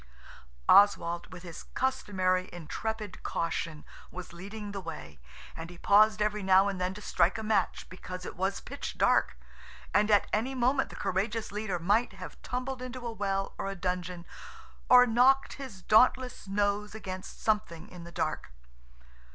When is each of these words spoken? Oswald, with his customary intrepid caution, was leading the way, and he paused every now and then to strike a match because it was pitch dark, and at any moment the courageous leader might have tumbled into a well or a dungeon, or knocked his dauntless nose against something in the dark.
Oswald, 0.67 1.31
with 1.31 1.43
his 1.43 1.61
customary 1.75 2.49
intrepid 2.51 3.21
caution, 3.21 3.85
was 4.09 4.33
leading 4.33 4.71
the 4.71 4.81
way, 4.81 5.19
and 5.55 5.69
he 5.69 5.77
paused 5.77 6.23
every 6.23 6.41
now 6.41 6.67
and 6.67 6.81
then 6.81 6.95
to 6.95 7.03
strike 7.03 7.37
a 7.37 7.43
match 7.43 7.87
because 7.87 8.25
it 8.25 8.35
was 8.35 8.61
pitch 8.61 8.97
dark, 8.97 9.37
and 9.93 10.09
at 10.09 10.25
any 10.33 10.55
moment 10.55 10.89
the 10.89 10.95
courageous 10.95 11.51
leader 11.51 11.77
might 11.77 12.13
have 12.13 12.41
tumbled 12.41 12.81
into 12.81 13.05
a 13.05 13.11
well 13.11 13.53
or 13.59 13.69
a 13.69 13.75
dungeon, 13.75 14.25
or 14.89 15.05
knocked 15.05 15.53
his 15.53 15.83
dauntless 15.83 16.47
nose 16.47 16.95
against 16.95 17.39
something 17.39 17.87
in 17.87 18.03
the 18.03 18.11
dark. 18.11 18.51